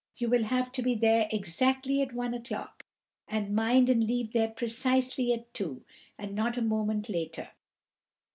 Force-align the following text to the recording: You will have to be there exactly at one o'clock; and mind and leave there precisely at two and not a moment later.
You 0.17 0.29
will 0.29 0.45
have 0.45 0.71
to 0.71 0.81
be 0.81 0.95
there 0.95 1.27
exactly 1.31 2.01
at 2.01 2.11
one 2.15 2.33
o'clock; 2.33 2.87
and 3.27 3.53
mind 3.55 3.87
and 3.87 4.03
leave 4.03 4.33
there 4.33 4.47
precisely 4.47 5.31
at 5.31 5.53
two 5.53 5.85
and 6.17 6.33
not 6.33 6.57
a 6.57 6.61
moment 6.63 7.07
later. 7.07 7.51